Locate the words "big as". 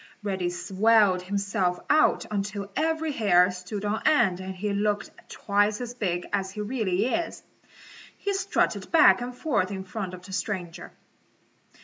5.93-6.49